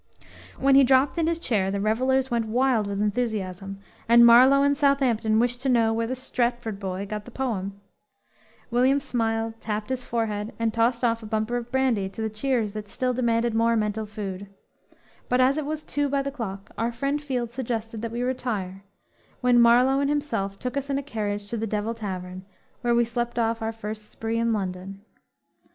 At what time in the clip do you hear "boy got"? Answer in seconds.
6.79-7.25